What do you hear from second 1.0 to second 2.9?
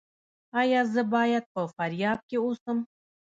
باید په فاریاب کې اوسم؟